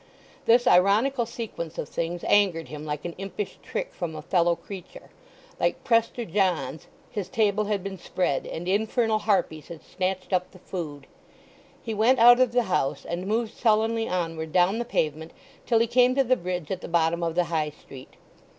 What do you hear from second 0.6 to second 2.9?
ironical sequence of things angered him